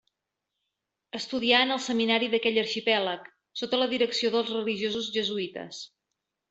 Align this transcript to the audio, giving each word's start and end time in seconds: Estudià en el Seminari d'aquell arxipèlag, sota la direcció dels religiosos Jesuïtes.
Estudià 1.19 1.59
en 1.65 1.75
el 1.75 1.83
Seminari 1.89 2.31
d'aquell 2.35 2.59
arxipèlag, 2.63 3.31
sota 3.63 3.83
la 3.85 3.91
direcció 3.95 4.37
dels 4.39 4.53
religiosos 4.59 5.17
Jesuïtes. 5.21 5.89